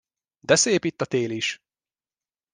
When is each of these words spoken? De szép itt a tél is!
De 0.39 0.55
szép 0.55 0.83
itt 0.85 1.01
a 1.01 1.05
tél 1.05 1.31
is! 1.31 1.59